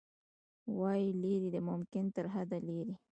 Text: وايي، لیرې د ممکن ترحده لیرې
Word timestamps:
وايي، 0.79 1.07
لیرې 1.21 1.49
د 1.55 1.57
ممکن 1.69 2.05
ترحده 2.15 2.57
لیرې 2.67 2.95